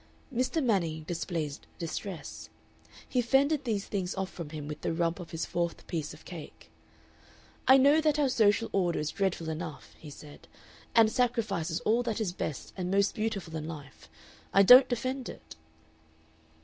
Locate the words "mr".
0.33-0.63